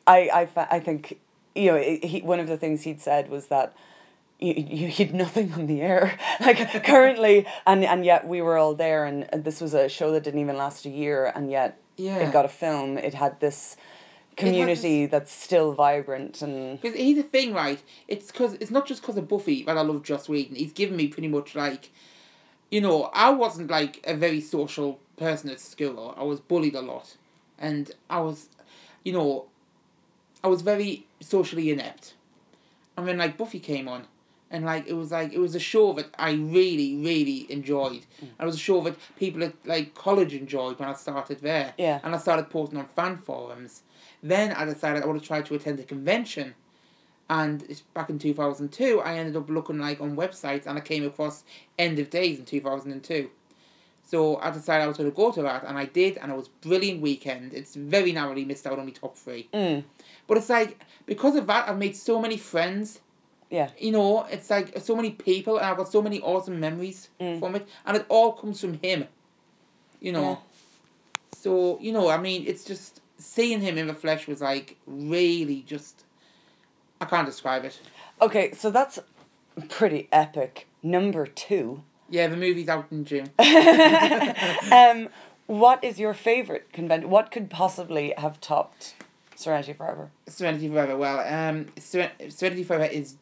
I 0.08 0.20
I 0.58 0.68
I 0.78 0.80
think 0.82 1.18
you 1.56 1.72
know 1.72 1.78
he 1.78 2.20
one 2.22 2.40
of 2.42 2.48
the 2.48 2.58
things 2.58 2.84
he'd 2.84 3.00
said 3.00 3.30
was 3.30 3.48
that 3.48 3.74
you, 4.40 4.54
you 4.54 4.88
had 4.90 5.14
nothing 5.14 5.54
on 5.54 5.68
the 5.68 5.82
air 5.82 6.18
like 6.42 6.84
currently 6.84 7.46
and 7.66 7.84
and 7.86 8.06
yet 8.06 8.28
we 8.28 8.42
were 8.42 8.58
all 8.58 8.74
there 8.76 9.06
and, 9.06 9.28
this 9.34 9.62
was 9.62 9.74
a 9.74 9.88
show 9.90 10.12
that 10.12 10.24
didn't 10.24 10.40
even 10.42 10.58
last 10.58 10.86
a 10.86 10.90
year 10.90 11.32
and 11.36 11.50
yet 11.50 11.80
Yeah. 11.98 12.18
it 12.18 12.34
got 12.34 12.46
a 12.46 12.50
film 12.50 12.98
it 12.98 13.14
had 13.14 13.40
this 13.40 13.78
community 14.36 15.06
that's 15.06 15.32
still 15.32 15.74
vibrant 15.74 16.42
and 16.42 16.82
Because 16.82 16.98
he's 16.98 17.18
a 17.18 17.24
thing, 17.24 17.54
right? 17.54 17.82
It's 18.08 18.32
because 18.32 18.56
it's 18.56 18.72
not 18.72 18.86
just 18.86 19.02
because 19.02 19.16
of 19.18 19.28
Buffy 19.30 19.64
but 19.64 19.78
I 19.78 19.82
love 19.82 20.04
Joss 20.04 20.28
Whedon. 20.28 20.56
He's 20.58 20.74
given 20.74 20.98
me 20.98 21.08
pretty 21.08 21.30
much 21.30 21.56
like, 21.56 21.92
you 22.70 22.82
know, 22.82 23.10
I 23.14 23.30
wasn't 23.30 23.70
like 23.72 24.02
a 24.06 24.14
very 24.14 24.42
social 24.42 25.00
person 25.16 25.50
at 25.50 25.62
school. 25.62 26.14
I 26.18 26.24
was 26.24 26.42
bullied 26.42 26.76
a 26.76 26.82
lot, 26.82 27.16
and 27.58 27.90
I 28.10 28.20
was, 28.20 28.50
you 29.06 29.14
know, 29.14 29.46
I 30.44 30.48
was 30.48 30.62
very 30.62 31.06
socially 31.22 31.72
inept. 31.72 32.16
And 32.98 33.08
then 33.08 33.18
like 33.18 33.38
Buffy 33.38 33.60
came 33.62 33.88
on, 33.88 34.06
and 34.52 34.64
like 34.66 34.88
it 34.88 34.94
was 34.94 35.12
like 35.12 35.34
it 35.34 35.40
was 35.40 35.56
a 35.56 35.60
show 35.60 35.94
that 35.94 36.08
I 36.18 36.32
really 36.34 36.96
really 36.98 37.46
enjoyed. 37.52 38.06
And 38.22 38.32
it 38.40 38.46
was 38.46 38.56
a 38.56 38.60
show 38.60 38.82
that 38.82 38.96
people 39.18 39.44
at 39.44 39.54
like 39.66 39.96
college 39.96 40.34
enjoyed 40.34 40.80
when 40.80 40.88
I 40.90 40.94
started 40.94 41.42
there. 41.42 41.74
Yeah. 41.78 42.00
And 42.04 42.14
I 42.16 42.18
started 42.18 42.50
posting 42.50 42.78
on 42.80 42.86
fan 42.96 43.18
forums. 43.18 43.84
Then 44.24 44.52
I 44.54 44.66
decided 44.66 45.04
I 45.04 45.08
want 45.08 45.22
to 45.22 45.28
try 45.28 45.42
to 45.42 45.56
attend 45.56 45.80
a 45.80 45.84
convention. 45.84 46.56
And 47.30 47.64
it's 47.70 47.82
back 47.82 48.10
in 48.12 48.20
2002, 48.20 49.02
I 49.02 49.18
ended 49.18 49.36
up 49.36 49.50
looking 49.50 49.80
like 49.80 50.00
on 50.00 50.16
websites 50.16 50.68
and 50.68 50.78
I 50.78 50.82
came 50.82 51.04
across 51.06 51.44
End 51.80 51.98
of 51.98 52.12
Days 52.12 52.38
in 52.38 52.46
2002. 52.46 53.30
So 54.08 54.38
I 54.38 54.52
decided 54.52 54.84
I 54.84 54.88
was 54.88 54.98
going 54.98 55.10
to 55.10 55.16
go 55.16 55.32
to 55.32 55.42
that 55.42 55.64
and 55.64 55.76
I 55.78 55.86
did 55.86 56.18
and 56.18 56.32
it 56.32 56.36
was 56.38 56.50
brilliant 56.50 57.02
weekend. 57.02 57.54
It's 57.56 57.74
very 57.74 58.12
narrowly 58.12 58.46
missed 58.46 58.68
out 58.68 58.78
on 58.78 58.86
my 58.86 58.92
top 58.92 59.18
three. 59.18 59.50
mm, 59.52 59.84
But 60.28 60.38
it's 60.38 60.50
like, 60.50 60.80
because 61.08 61.36
of 61.36 61.48
that, 61.48 61.68
I've 61.68 61.80
made 61.80 61.96
so 61.96 62.22
many 62.22 62.38
friends. 62.38 63.00
Yeah 63.50 63.70
You 63.80 63.92
know, 63.92 64.26
it's 64.30 64.50
like 64.50 64.78
so 64.80 64.96
many 64.96 65.12
people 65.12 65.58
and 65.58 65.66
I've 65.66 65.78
got 65.78 65.92
so 65.92 66.02
many 66.02 66.20
awesome 66.22 66.60
memories 66.60 67.10
Mm. 67.20 67.40
from 67.40 67.56
it. 67.56 67.68
And 67.86 67.98
it 67.98 68.06
all 68.10 68.34
comes 68.34 68.60
from 68.62 68.80
him. 68.82 69.06
You 70.02 70.12
know. 70.12 70.30
Yeah. 70.32 70.38
So, 71.36 71.78
you 71.80 71.92
know, 71.92 72.10
I 72.10 72.18
mean, 72.18 72.46
it's 72.48 72.64
just 72.66 73.02
seeing 73.18 73.62
him 73.62 73.78
in 73.78 73.88
the 73.88 73.94
flesh 73.94 74.28
was 74.28 74.42
like 74.42 74.78
really 74.88 75.62
just. 75.68 76.04
I 77.02 77.06
can't 77.06 77.26
describe 77.28 77.66
it. 77.66 77.80
okay 78.22 78.52
so 78.54 78.72
that's 78.72 78.98
pretty 79.70 80.08
epic 80.12 80.68
number 80.82 81.26
two 81.28 81.84
Yeah, 82.10 82.28
the 82.28 82.38
movie's 82.38 82.70
out 82.70 82.86
in 82.92 83.04
June. 83.06 83.30
um 84.72 85.10
what 85.48 85.84
is 85.84 86.00
your 86.00 86.14
favorite 86.14 86.72
convention 86.74 87.10
what 87.10 87.32
could 87.32 87.50
possibly 87.50 88.14
have 88.18 88.40
topped 88.42 88.96
Serenity 89.36 89.74
Forever 89.74 90.10
Serenity 90.28 90.70
Forever. 90.70 90.96
Well, 90.98 91.20
um, 91.20 91.66
Seren- 91.76 92.32
Serenity 92.32 92.64
Forever 92.64 92.86
is 92.86 93.16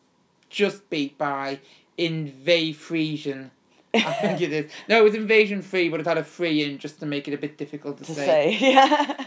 just 0.53 0.89
beat 0.89 1.17
by 1.17 1.59
Invasion. 1.97 3.51
I 3.93 3.99
think 4.21 4.41
it 4.41 4.53
is. 4.53 4.71
No, 4.87 4.99
it 4.99 5.03
was 5.03 5.15
Invasion 5.15 5.61
Free, 5.61 5.89
but 5.89 5.99
it 5.99 6.05
had 6.07 6.17
a 6.17 6.23
free 6.23 6.63
in 6.63 6.77
just 6.77 6.99
to 6.99 7.05
make 7.05 7.27
it 7.27 7.33
a 7.33 7.37
bit 7.37 7.57
difficult 7.57 7.97
to, 7.97 8.03
to 8.05 8.13
say. 8.15 8.57
say 8.57 8.57
yeah 8.73 9.25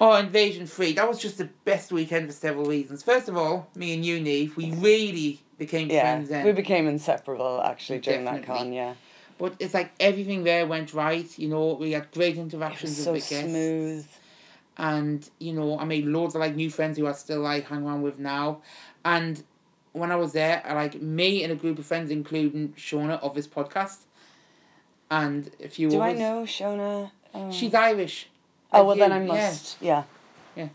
Oh, 0.00 0.14
Invasion 0.14 0.66
Free. 0.66 0.92
That 0.94 1.08
was 1.08 1.20
just 1.20 1.38
the 1.38 1.48
best 1.64 1.92
weekend 1.92 2.26
for 2.26 2.32
several 2.32 2.64
reasons. 2.64 3.02
First 3.02 3.28
of 3.28 3.36
all, 3.36 3.68
me 3.76 3.94
and 3.94 4.04
you, 4.04 4.20
Neve, 4.20 4.56
we 4.56 4.72
really 4.72 5.40
became 5.58 5.90
yeah 5.90 6.00
friends 6.00 6.28
then. 6.30 6.44
we 6.44 6.52
became 6.52 6.88
inseparable 6.88 7.60
actually 7.62 8.00
during 8.00 8.24
that 8.24 8.44
con 8.44 8.72
yeah 8.72 8.94
But 9.38 9.54
it's 9.60 9.74
like 9.74 9.92
everything 10.00 10.42
there 10.44 10.66
went 10.66 10.92
right. 10.94 11.28
You 11.38 11.48
know, 11.48 11.74
we 11.74 11.92
had 11.92 12.10
great 12.12 12.36
interactions 12.36 12.96
with 12.96 13.04
so 13.04 13.12
the 13.12 13.18
guests, 13.18 13.50
smooth. 13.50 14.06
and 14.78 15.28
you 15.38 15.52
know, 15.52 15.78
I 15.78 15.84
made 15.84 16.06
loads 16.06 16.34
of 16.34 16.40
like 16.40 16.56
new 16.56 16.70
friends 16.70 16.98
who 16.98 17.06
I 17.06 17.12
still 17.12 17.40
like 17.40 17.68
hang 17.68 17.84
around 17.86 18.02
with 18.02 18.18
now, 18.18 18.62
and 19.04 19.42
when 19.92 20.10
I 20.10 20.16
was 20.16 20.32
there, 20.32 20.62
I 20.66 20.74
like 20.74 21.00
me 21.00 21.42
and 21.42 21.52
a 21.52 21.56
group 21.56 21.78
of 21.78 21.86
friends, 21.86 22.10
including 22.10 22.70
Shona 22.70 23.20
of 23.22 23.34
this 23.34 23.46
podcast, 23.46 23.98
and 25.10 25.50
a 25.62 25.68
few 25.68 25.90
Do 25.90 26.00
I 26.00 26.12
know 26.12 26.42
Shona? 26.44 27.10
Oh. 27.34 27.50
She's 27.50 27.74
Irish. 27.74 28.28
Oh 28.72 28.84
well, 28.84 28.96
then 28.96 29.12
I 29.12 29.20
you, 29.20 29.26
yeah. 29.32 29.48
must. 29.48 29.82
Yeah. 29.82 30.04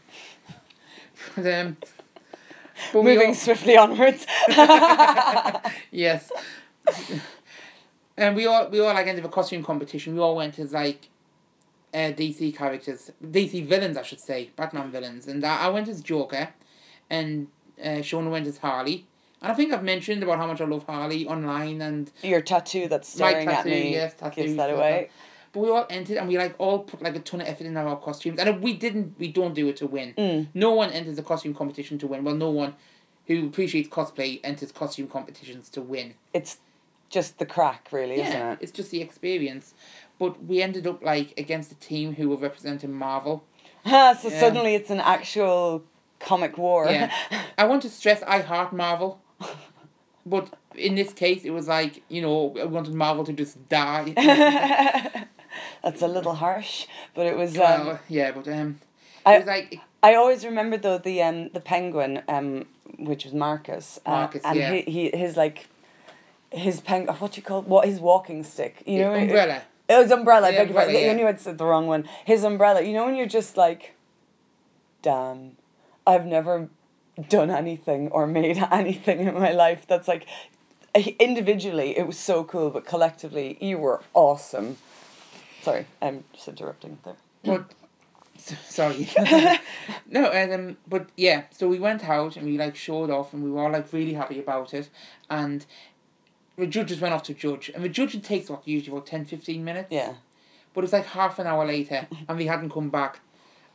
But, 1.36 1.54
um, 1.54 1.78
but 2.94 3.04
Moving 3.04 3.30
all- 3.30 3.34
swiftly 3.34 3.76
onwards. 3.76 4.26
yes. 5.92 6.32
and 8.18 8.36
we 8.36 8.46
all 8.46 8.70
we 8.70 8.80
all 8.80 8.94
like 8.94 9.08
ended 9.08 9.26
a 9.26 9.30
costume 9.30 9.64
competition. 9.64 10.14
We 10.14 10.20
all 10.22 10.36
went 10.36 10.60
as 10.60 10.74
like 10.74 11.10
uh, 11.94 12.14
DC 12.14 12.56
characters, 12.56 13.12
DC 13.24 13.66
villains, 13.66 13.98
I 13.98 14.04
should 14.04 14.20
say, 14.20 14.52
Batman 14.56 14.92
villains. 14.92 15.28
And 15.28 15.44
I, 15.44 15.66
I 15.66 15.68
went 15.70 15.88
as 15.88 16.02
Joker, 16.02 16.50
and 17.10 17.48
uh, 17.82 17.88
Shona 18.02 18.32
went 18.32 18.48
as 18.48 18.58
Harley. 18.60 19.06
And 19.42 19.52
I 19.52 19.56
think 19.56 19.72
I've 19.72 19.84
mentioned 19.84 20.24
about 20.24 20.38
how 20.40 20.48
much 20.48 20.62
I 20.62 20.66
love 20.66 20.84
Harley 20.86 21.28
online 21.28 21.82
and 21.82 22.12
Your 22.24 22.42
tattoo 22.42 22.88
that's 22.88 23.18
My 23.20 23.30
staring 23.32 23.48
at 23.48 23.56
tattoo, 23.58 23.70
me 23.70 23.92
yes, 23.92 24.14
tattoo, 24.16 24.42
gives 24.42 24.56
that 24.56 24.72
away. 24.72 25.10
but 25.54 25.60
we 25.60 25.70
all 25.70 25.86
entered 25.90 26.18
and 26.18 26.28
we 26.28 26.38
like 26.40 26.56
all 26.58 26.80
put 26.80 27.02
like 27.04 27.16
a 27.16 27.20
ton 27.20 27.42
of 27.42 27.48
effort 27.48 27.66
into 27.68 27.80
our 27.80 27.98
costumes 27.98 28.40
and 28.40 28.62
we 28.64 28.74
didn't 28.74 29.16
we 29.20 29.28
don't 29.32 29.54
do 29.54 29.68
it 29.68 29.78
to 29.78 29.86
win. 29.88 30.14
Mm. 30.18 30.48
No 30.56 30.74
one 30.74 30.90
enters 30.92 31.20
a 31.20 31.24
costume 31.24 31.54
competition 31.54 32.00
to 32.00 32.08
win. 32.08 32.24
Well, 32.24 32.34
no 32.36 32.50
one 32.50 32.74
who 33.28 33.46
appreciates 33.46 33.90
cosplay 33.90 34.40
enters 34.44 34.72
costume 34.72 35.08
competitions 35.08 35.70
to 35.70 35.82
win. 35.82 36.16
It's 36.34 36.58
just 37.10 37.38
the 37.38 37.46
crack, 37.46 37.90
really, 37.92 38.16
isn't 38.16 38.32
Yeah, 38.34 38.54
it? 38.54 38.60
it's 38.62 38.72
just 38.72 38.90
the 38.90 39.02
experience. 39.02 39.74
But 40.18 40.44
we 40.46 40.62
ended 40.64 40.88
up 40.88 41.04
like 41.04 41.34
against 41.38 41.72
a 41.72 41.76
team 41.76 42.16
who 42.16 42.30
were 42.30 42.38
representing 42.38 42.92
Marvel. 42.94 43.44
so 43.86 44.16
suddenly 44.30 44.74
it's 44.76 44.90
an 44.90 45.00
actual 45.00 45.84
comic 46.20 46.58
war. 46.58 46.88
Yeah. 46.90 47.12
I 47.58 47.66
want 47.66 47.82
to 47.84 47.90
stress 47.90 48.22
I 48.24 48.42
heart 48.42 48.74
Marvel. 48.74 49.20
But 50.26 50.54
in 50.76 50.96
this 50.96 51.14
case, 51.14 51.46
it 51.46 51.52
was 51.52 51.68
like, 51.68 52.04
you 52.10 52.22
know, 52.22 52.54
I 52.60 52.66
wanted 52.66 52.94
Marvel 52.94 53.24
to 53.26 53.34
just 53.34 53.70
die. 53.70 54.14
That's 55.84 56.02
a 56.02 56.08
little 56.08 56.34
harsh, 56.36 56.86
but 57.16 57.26
it 57.26 57.38
was. 57.38 57.58
Um, 57.58 57.88
well, 57.88 58.00
yeah, 58.10 58.32
but 58.32 58.48
um, 58.48 58.80
it 59.26 59.30
I- 59.30 59.38
was 59.38 59.48
like, 59.48 59.80
I 60.04 60.16
always 60.16 60.46
remember 60.46 60.78
though 60.78 60.98
the 60.98 61.24
um 61.24 61.50
the 61.50 61.60
penguin 61.60 62.22
um 62.28 62.66
which 63.00 63.24
was 63.26 63.34
Marcus. 63.34 64.00
Uh, 64.06 64.12
Marcus, 64.12 64.42
and 64.46 64.58
yeah. 64.60 64.74
he, 64.74 64.82
he 65.12 65.18
his 65.18 65.36
like 65.38 65.68
his 66.52 66.80
peng 66.82 67.08
what 67.08 67.32
do 67.34 67.38
you 67.38 67.44
call 67.44 67.62
what 67.64 67.86
his 67.88 68.00
walking 68.00 68.44
stick 68.44 68.84
you 68.86 69.00
know 69.00 69.14
umbrella. 69.14 69.64
It 69.90 69.98
was 69.98 70.12
umbrella. 70.12 70.48
I 70.48 70.52
Yeah, 70.52 70.58
beg 70.60 70.68
your 70.70 70.76
pardon. 70.76 70.96
umbrella, 70.96 71.06
I 71.06 71.12
yeah. 71.12 71.18
knew 71.18 71.28
I'd 71.28 71.40
said 71.40 71.58
the 71.58 71.66
wrong 71.66 71.88
one. 71.88 72.04
His 72.26 72.44
umbrella. 72.44 72.82
You 72.82 72.94
know 72.94 73.06
when 73.06 73.16
you're 73.16 73.26
just 73.26 73.56
like, 73.58 73.94
damn, 75.02 75.57
I've 76.08 76.26
never 76.26 76.70
done 77.30 77.52
anything 77.52 78.10
or 78.10 78.26
made 78.26 78.58
anything 78.72 79.20
in 79.20 79.34
my 79.34 79.52
life 79.52 79.86
that's 79.88 80.08
like, 80.08 80.26
individually 81.20 81.98
it 81.98 82.08
was 82.08 82.18
so 82.18 82.44
cool, 82.44 82.70
but 82.70 82.86
collectively 82.86 83.58
you 83.62 83.78
were 83.78 84.02
awesome. 84.14 84.78
Sorry, 85.62 85.86
I'm 86.02 86.24
just 86.34 86.48
interrupting 86.48 86.98
there. 87.04 87.18
But 87.44 87.72
sorry. 88.38 89.10
no, 90.10 90.26
and 90.32 90.54
um, 90.54 90.78
but 90.88 91.10
yeah, 91.16 91.44
so 91.52 91.68
we 91.68 91.80
went 91.80 92.08
out 92.08 92.38
and 92.38 92.46
we 92.46 92.58
like 92.58 92.76
showed 92.76 93.10
off 93.10 93.34
and 93.34 93.44
we 93.44 93.52
were 93.52 93.62
all 93.62 93.72
like 93.72 93.92
really 93.94 94.14
happy 94.14 94.40
about 94.40 94.74
it, 94.74 94.90
and 95.30 95.66
the 96.58 96.68
judges 96.68 97.00
went 97.00 97.14
off 97.14 97.24
to 97.24 97.34
judge, 97.34 97.70
and 97.74 97.84
the 97.84 97.90
judging 97.90 98.22
takes 98.22 98.50
what 98.50 98.68
usually 98.68 98.96
about 98.96 99.06
10, 99.06 99.26
15 99.26 99.64
minutes. 99.64 99.88
Yeah. 99.92 100.16
But 100.74 100.84
it's 100.84 100.94
like 100.94 101.06
half 101.08 101.40
an 101.40 101.48
hour 101.48 101.66
later, 101.66 102.08
and 102.28 102.38
we 102.38 102.46
hadn't 102.46 102.72
come 102.72 102.90
back. 102.90 103.20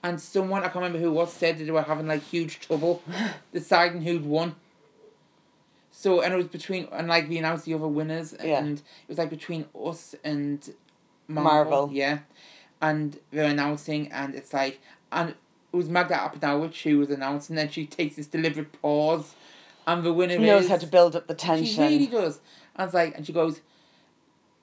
And 0.02 0.20
someone 0.20 0.62
I 0.62 0.64
can't 0.64 0.76
remember 0.76 0.98
who 0.98 1.08
it 1.08 1.12
was 1.12 1.32
said 1.32 1.58
that 1.58 1.64
they 1.64 1.70
were 1.70 1.82
having 1.82 2.08
like 2.08 2.22
huge 2.22 2.58
trouble 2.60 3.02
deciding 3.52 4.02
who'd 4.02 4.24
won. 4.26 4.56
So 5.90 6.20
and 6.22 6.32
it 6.34 6.36
was 6.36 6.46
between 6.48 6.88
and 6.92 7.08
like 7.08 7.28
we 7.28 7.38
announced 7.38 7.64
the 7.66 7.74
other 7.74 7.86
winners 7.88 8.34
Yeah. 8.42 8.58
and 8.58 8.78
it 8.78 9.08
was 9.08 9.18
like 9.18 9.30
between 9.30 9.66
us 9.80 10.14
and 10.24 10.74
Marvel. 11.28 11.52
Marvel. 11.72 11.90
Yeah. 11.92 12.18
And 12.80 13.18
they're 13.30 13.50
announcing 13.50 14.10
and 14.10 14.34
it's 14.34 14.52
like 14.52 14.80
and 15.12 15.30
it 15.30 15.36
was 15.76 15.88
Magda 15.88 16.14
Apanowicz 16.14 16.82
who 16.82 16.98
was 16.98 17.10
announcing 17.10 17.56
and 17.58 17.72
she 17.72 17.86
takes 17.86 18.16
this 18.16 18.26
deliberate 18.26 18.72
pause 18.82 19.34
and 19.86 20.02
the 20.02 20.12
winner 20.12 20.38
He 20.38 20.46
knows 20.46 20.64
is 20.64 20.70
how 20.70 20.76
to 20.78 20.86
build 20.86 21.14
up 21.14 21.26
the 21.26 21.34
tension. 21.34 21.66
she 21.66 21.80
really 21.80 22.06
does. 22.06 22.40
And 22.76 22.86
it's 22.86 22.94
like, 22.94 23.16
and 23.16 23.26
she 23.26 23.32
goes, 23.32 23.60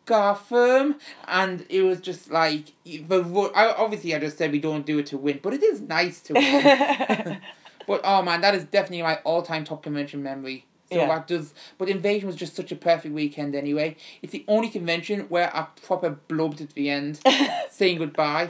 Gotham, 0.09 0.95
and 1.27 1.65
it 1.69 1.83
was 1.83 2.01
just 2.01 2.31
like 2.31 2.73
the. 2.83 3.51
I, 3.55 3.73
obviously, 3.75 4.15
I 4.15 4.19
just 4.19 4.39
said 4.39 4.51
we 4.51 4.59
don't 4.59 4.83
do 4.85 4.97
it 4.97 5.05
to 5.07 5.17
win, 5.19 5.39
but 5.43 5.53
it 5.53 5.61
is 5.61 5.81
nice 5.81 6.19
to 6.21 6.33
win. 6.33 7.39
but 7.87 8.01
oh 8.03 8.23
man, 8.23 8.41
that 8.41 8.55
is 8.55 8.63
definitely 8.63 9.03
my 9.03 9.17
all-time 9.17 9.63
top 9.65 9.83
convention 9.83 10.23
memory. 10.23 10.65
So 10.91 10.95
Yeah. 10.97 11.07
that 11.09 11.27
does. 11.27 11.53
But 11.77 11.89
Invasion 11.89 12.25
was 12.25 12.35
just 12.35 12.55
such 12.55 12.71
a 12.71 12.75
perfect 12.75 13.13
weekend 13.13 13.53
anyway. 13.53 13.97
It's 14.23 14.33
the 14.33 14.43
only 14.47 14.69
convention 14.69 15.27
where 15.29 15.55
I 15.55 15.67
proper 15.85 16.09
blubbed 16.09 16.59
at 16.61 16.73
the 16.73 16.89
end, 16.89 17.19
saying 17.69 17.99
goodbye. 17.99 18.49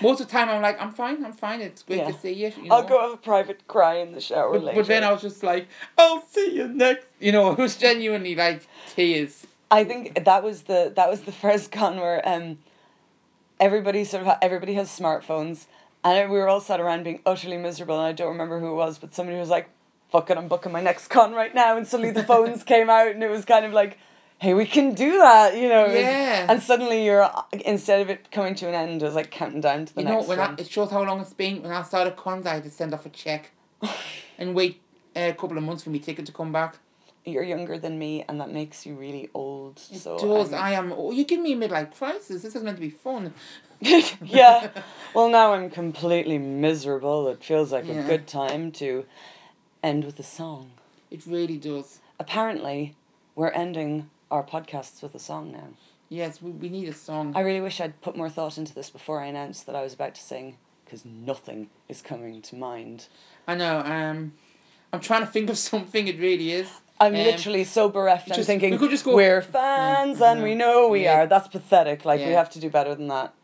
Most 0.00 0.20
of 0.20 0.26
the 0.26 0.32
time, 0.32 0.48
I'm 0.48 0.62
like, 0.62 0.80
I'm 0.82 0.90
fine, 0.92 1.24
I'm 1.24 1.32
fine. 1.32 1.60
It's 1.60 1.84
great 1.84 1.98
Yeah. 1.98 2.10
to 2.10 2.14
see 2.14 2.32
you. 2.32 2.52
you 2.60 2.68
know? 2.70 2.74
I'll 2.76 2.82
go 2.82 3.00
have 3.00 3.12
a 3.12 3.16
private 3.16 3.68
cry 3.68 3.96
in 3.98 4.10
the 4.12 4.20
shower 4.20 4.50
But, 4.54 4.64
later. 4.64 4.80
but 4.80 4.86
then 4.88 5.04
I 5.04 5.12
was 5.12 5.22
just 5.22 5.44
like, 5.44 5.68
I'll 5.96 6.26
see 6.26 6.56
you 6.56 6.66
next. 6.66 7.06
You 7.20 7.30
know, 7.30 7.52
it 7.52 7.58
was 7.58 7.76
genuinely 7.76 8.34
like 8.34 8.66
tears. 8.96 9.46
I 9.72 9.84
think 9.84 10.24
that 10.24 10.42
was 10.44 10.62
the 10.62 10.92
that 10.94 11.08
was 11.10 11.22
the 11.22 11.32
first 11.44 11.72
con 11.72 11.96
where 11.98 12.20
um 12.28 12.58
everybody 13.60 14.04
sort 14.04 14.22
of 14.22 14.26
ha- 14.28 14.38
everybody 14.42 14.74
has 14.74 14.88
smartphones 14.88 15.66
and 16.04 16.30
we 16.30 16.38
were 16.38 16.48
all 16.48 16.60
sat 16.60 16.80
around 16.80 17.04
being 17.04 17.20
utterly 17.24 17.56
miserable 17.56 17.96
and 17.98 18.06
I 18.06 18.12
don't 18.12 18.28
remember 18.28 18.60
who 18.60 18.70
it 18.72 18.74
was 18.74 18.98
but 18.98 19.14
somebody 19.14 19.38
was 19.38 19.48
like 19.48 19.68
fuck 20.10 20.30
it 20.30 20.36
I'm 20.36 20.48
booking 20.48 20.72
my 20.72 20.80
next 20.82 21.08
con 21.08 21.32
right 21.32 21.54
now 21.54 21.76
and 21.76 21.86
suddenly 21.86 22.10
the 22.12 22.24
phones 22.24 22.62
came 22.72 22.90
out 22.90 23.08
and 23.08 23.22
it 23.22 23.30
was 23.30 23.44
kind 23.44 23.64
of 23.64 23.72
like 23.72 23.98
hey 24.38 24.52
we 24.54 24.66
can 24.66 24.94
do 24.94 25.18
that 25.18 25.56
you 25.56 25.68
know 25.68 25.86
Yeah. 25.86 26.46
and 26.48 26.60
suddenly 26.62 27.04
you're 27.04 27.30
instead 27.64 28.00
of 28.00 28.10
it 28.10 28.30
coming 28.32 28.54
to 28.56 28.68
an 28.68 28.74
end 28.74 29.00
it 29.02 29.04
was 29.04 29.14
like 29.14 29.30
counting 29.30 29.60
down 29.60 29.86
to 29.86 29.94
the 29.94 30.00
You 30.02 30.08
know, 30.08 30.14
next 30.16 30.28
when 30.28 30.40
I, 30.40 30.46
one 30.46 30.56
it 30.58 30.68
shows 30.68 30.90
how 30.90 31.02
long 31.04 31.20
it's 31.20 31.32
been. 31.32 31.62
When 31.62 31.72
I 31.72 31.82
started 31.82 32.16
cons, 32.16 32.46
I 32.46 32.54
had 32.54 32.64
to 32.64 32.70
send 32.70 32.92
off 32.94 33.06
a 33.06 33.10
check 33.10 33.52
and 34.38 34.54
wait 34.54 34.80
a 35.14 35.32
couple 35.32 35.56
of 35.56 35.62
months 35.62 35.84
for 35.84 35.90
my 35.90 35.98
ticket 35.98 36.26
to 36.26 36.32
come 36.32 36.50
back. 36.52 36.76
You're 37.24 37.42
younger 37.42 37.78
than 37.78 37.98
me 37.98 38.24
and 38.28 38.40
that 38.40 38.50
makes 38.50 38.84
you 38.84 38.94
really 38.94 39.28
old 39.34 39.78
so 39.78 40.18
Does 40.18 40.52
I'm- 40.52 40.62
I 40.62 40.72
am? 40.72 40.92
Oh, 40.92 41.12
you 41.12 41.24
give 41.24 41.40
me 41.40 41.52
a 41.52 41.56
midlife 41.56 41.94
crisis. 41.96 42.42
This 42.42 42.54
is 42.56 42.62
meant 42.62 42.76
to 42.76 42.80
be 42.80 42.90
fun. 42.90 43.32
yeah. 43.80 44.68
Well, 45.14 45.28
now 45.28 45.54
I'm 45.54 45.68
completely 45.70 46.38
miserable. 46.38 47.28
It 47.28 47.42
feels 47.42 47.72
like 47.72 47.88
a 47.88 48.02
good 48.02 48.26
time 48.26 48.70
to 48.72 49.04
end 49.82 50.04
with 50.04 50.18
a 50.18 50.22
song. 50.24 50.72
It 51.10 51.26
really 51.26 51.56
does. 51.58 52.00
Apparently, 52.18 52.94
we're 53.34 53.50
ending 53.50 54.08
our 54.30 54.42
podcasts 54.44 55.02
with 55.02 55.14
a 55.14 55.18
song 55.18 55.52
now. 55.52 55.68
Yes, 56.08 56.40
we, 56.40 56.50
we 56.52 56.68
need 56.68 56.88
a 56.88 56.92
song. 56.94 57.32
I 57.34 57.40
really 57.40 57.60
wish 57.60 57.80
I'd 57.80 58.00
put 58.02 58.16
more 58.16 58.28
thought 58.28 58.56
into 58.58 58.74
this 58.74 58.90
before 58.90 59.20
I 59.20 59.26
announced 59.26 59.66
that 59.66 59.74
I 59.74 59.82
was 59.82 59.94
about 59.94 60.14
to 60.14 60.20
sing, 60.20 60.56
because 60.84 61.04
nothing 61.04 61.68
is 61.88 62.02
coming 62.02 62.40
to 62.42 62.54
mind. 62.56 63.06
I 63.48 63.54
know. 63.54 63.78
Um, 63.80 64.34
I'm 64.92 65.00
trying 65.00 65.22
to 65.22 65.26
think 65.26 65.50
of 65.50 65.58
something. 65.72 66.06
It 66.06 66.18
really 66.20 66.52
is. 66.52 66.70
I'm 67.02 67.14
Um, 67.14 67.20
literally 67.22 67.64
so 67.64 67.88
bereft. 67.88 68.30
I'm 68.32 68.42
thinking, 68.44 68.78
we 68.78 68.88
just 68.88 69.04
go- 69.04 69.14
we're 69.14 69.42
fans 69.42 70.20
Yeah, 70.20 70.32
and 70.32 70.42
we 70.42 70.54
know 70.54 70.88
we 70.88 71.04
yeah. 71.04 71.22
are. 71.22 71.26
That's 71.26 71.48
pathetic. 71.48 72.04
Like, 72.04 72.20
we 72.20 72.32
have 72.32 72.50
to 72.50 72.60
do 72.60 72.70
better 72.70 72.94
than 72.94 73.08
that. 73.08 73.34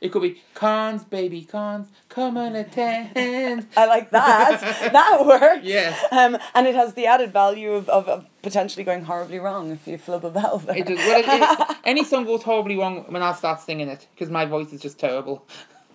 It 0.00 0.10
could 0.12 0.22
be 0.22 0.40
cons, 0.54 1.04
baby 1.04 1.42
cons, 1.44 1.88
come 2.08 2.36
and 2.38 2.56
attend. 2.56 3.66
I 3.76 3.84
like 3.86 4.10
that. 4.10 4.60
that 4.92 5.26
works. 5.26 5.60
Yeah. 5.62 5.94
Um, 6.10 6.38
and 6.54 6.66
it 6.66 6.74
has 6.74 6.94
the 6.94 7.06
added 7.06 7.32
value 7.32 7.72
of, 7.72 7.88
of, 7.90 8.08
of 8.08 8.26
potentially 8.42 8.82
going 8.82 9.04
horribly 9.04 9.38
wrong 9.38 9.70
if 9.70 9.86
you 9.86 9.98
flub 9.98 10.24
a 10.24 10.30
valve. 10.30 10.64
there. 10.66 10.78
It 10.78 10.86
does. 10.86 10.96
Well, 10.98 11.18
it, 11.20 11.26
it, 11.70 11.76
any 11.84 12.02
song 12.04 12.24
goes 12.24 12.42
horribly 12.42 12.76
wrong 12.78 13.04
when 13.12 13.22
I 13.22 13.32
start 13.34 13.60
singing 13.60 13.88
it 13.88 14.06
because 14.14 14.30
my 14.30 14.46
voice 14.46 14.72
is 14.72 14.80
just 14.80 14.98
terrible. 14.98 15.44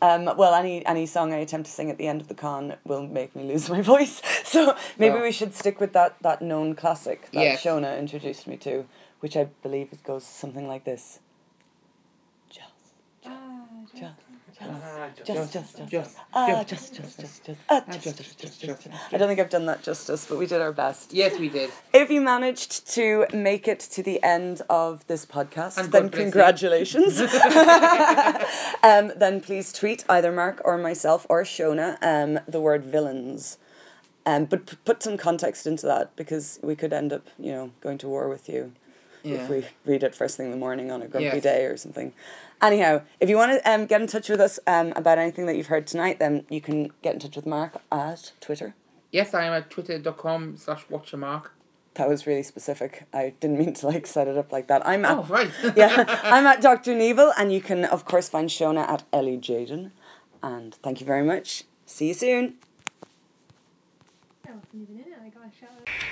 Um, 0.05 0.38
well, 0.38 0.53
any 0.53 0.85
any 0.85 1.05
song 1.05 1.33
I 1.33 1.38
attempt 1.38 1.65
to 1.67 1.71
sing 1.71 1.89
at 1.89 1.97
the 1.97 2.07
end 2.07 2.21
of 2.21 2.27
the 2.27 2.35
con 2.35 2.75
will 2.85 3.07
make 3.07 3.35
me 3.35 3.43
lose 3.51 3.69
my 3.75 3.81
voice. 3.81 4.21
So 4.43 4.75
maybe 5.00 5.15
Oh. 5.17 5.21
we 5.24 5.31
should 5.31 5.53
stick 5.55 5.79
with 5.79 5.93
that, 5.93 6.15
that 6.21 6.41
known 6.41 6.75
classic 6.75 7.19
that 7.31 7.41
Yes. 7.41 7.63
Shona 7.63 7.97
introduced 7.97 8.45
me 8.47 8.57
to, 8.57 8.85
which 9.21 9.35
I 9.35 9.45
believe 9.63 9.89
it 9.91 10.03
goes 10.03 10.24
something 10.24 10.67
like 10.67 10.83
this. 10.85 11.19
Just, 12.50 12.69
just, 13.24 13.95
just, 13.95 14.13
just, 15.24 15.53
just, 15.53 15.77
just, 15.77 15.88
just, 15.89 16.17
ah, 16.33 16.63
just, 16.63 16.95
just, 16.95 17.19
just, 17.19 17.19
just, 17.19 17.45
just, 17.45 17.59
ah, 17.69 17.83
just, 17.91 18.03
just, 18.03 18.17
just, 18.17 18.39
just, 18.39 18.39
just, 18.39 18.62
just, 18.62 18.83
just. 18.83 19.13
I 19.13 19.17
don't 19.17 19.27
think 19.27 19.39
I've 19.39 19.50
done 19.50 19.65
that 19.65 19.83
justice, 19.83 20.25
but 20.27 20.38
we 20.38 20.45
did 20.45 20.62
our 20.62 20.71
best. 20.71 21.13
Yes, 21.13 21.38
we 21.39 21.50
did. 21.50 21.69
If 21.93 22.09
you 22.09 22.21
managed 22.21 22.88
to 22.93 23.25
make 23.33 23.67
it 23.67 23.79
to 23.81 24.01
the 24.03 24.21
end 24.24 24.62
of 24.69 25.05
this 25.07 25.25
podcast, 25.25 25.77
And 25.77 25.91
then 25.91 26.03
God 26.03 26.12
bless 26.12 26.19
you. 26.19 26.25
congratulations. 26.31 27.19
um, 28.83 29.12
then 29.17 29.41
please 29.41 29.71
tweet 29.74 30.05
either 30.09 30.31
Mark 30.31 30.62
or 30.63 30.77
myself 30.77 31.25
or 31.29 31.43
Shona 31.43 31.97
um, 32.01 32.39
the 32.47 32.59
word 32.62 32.83
villains. 32.85 33.57
Um, 34.25 34.45
but 34.45 34.65
p- 34.65 34.77
put 34.85 35.03
some 35.03 35.17
context 35.17 35.67
into 35.67 35.85
that 35.85 36.15
because 36.15 36.59
we 36.63 36.75
could 36.75 36.93
end 36.93 37.13
up, 37.13 37.27
you 37.38 37.51
know, 37.51 37.71
going 37.81 37.97
to 38.00 38.07
war 38.07 38.27
with 38.27 38.50
you. 38.50 38.71
Yeah. 39.25 39.44
if 39.44 39.50
we 39.50 39.65
read 39.86 40.03
it 40.03 40.13
first 40.15 40.38
thing 40.38 40.46
in 40.48 40.51
the 40.51 40.58
morning 40.58 40.91
on 40.91 41.01
a 41.01 41.08
grumpy 41.08 41.25
Yes. 41.25 41.44
day 41.44 41.65
or 41.65 41.77
something. 41.77 42.13
Anyhow, 42.62 43.01
if 43.20 43.29
you 43.29 43.36
want 43.38 43.51
to 43.62 43.70
um, 43.72 43.86
get 43.86 44.01
in 44.01 44.08
touch 44.08 44.29
with 44.29 44.39
us 44.39 44.60
um, 44.67 44.94
about 44.96 45.17
anything 45.17 45.46
that 45.48 45.55
you've 45.58 45.67
heard 45.67 45.88
tonight, 45.88 46.20
then 46.20 46.46
you 46.50 46.62
can 46.62 46.91
get 47.01 47.13
in 47.13 47.20
touch 47.20 47.36
with 47.36 47.46
Mark 47.46 47.82
at 47.91 48.32
Twitter. 48.39 48.75
Yes, 49.12 49.34
I 49.34 49.46
am 49.46 49.53
at 49.53 49.70
twitter.com 49.70 50.58
slash 50.58 50.86
watchamark. 50.88 51.48
That 51.96 52.10
was 52.10 52.27
really 52.27 52.44
specific. 52.44 53.05
I 53.13 53.34
didn't 53.39 53.58
mean 53.58 53.74
to 53.75 53.88
like 53.88 54.05
set 54.05 54.27
it 54.27 54.38
up 54.38 54.51
like 54.51 54.67
that. 54.67 54.86
I'm 54.86 55.05
at 55.05 55.17
Oh, 55.17 55.24
right. 55.24 55.50
yeah, 55.75 56.03
I'm 56.24 56.46
at 56.46 56.62
Dr. 56.62 56.94
Neville, 56.94 57.34
and 57.38 57.53
you 57.53 57.62
can 57.62 57.86
of 57.86 58.05
course 58.05 58.27
find 58.29 58.50
Shona 58.50 58.88
at 58.88 59.03
Ellie 59.13 59.38
Jaden. 59.38 59.91
And 60.44 60.75
thank 60.75 61.00
you 61.00 61.05
very 61.05 61.24
much. 61.24 61.63
See 61.86 62.10
you 62.10 62.13
soon. 62.13 62.55
I 64.46 66.04